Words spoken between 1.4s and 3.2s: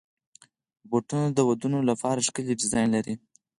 ودونو لپاره ښکلي ډیزاین لري.